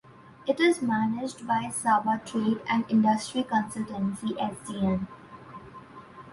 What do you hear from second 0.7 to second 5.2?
managed by Sabah Trade and Industry Consultancy Sdn.